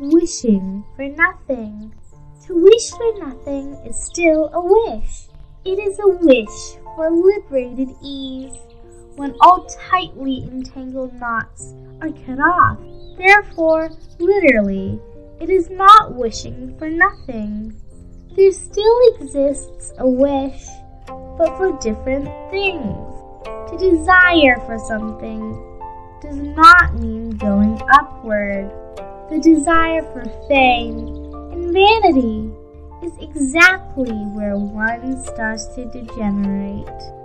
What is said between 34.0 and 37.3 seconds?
where one starts to degenerate.